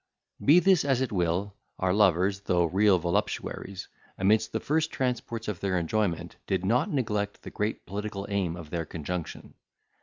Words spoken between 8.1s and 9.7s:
aim of their conjunction.